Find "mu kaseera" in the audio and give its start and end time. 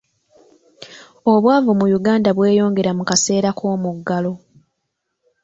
2.97-3.49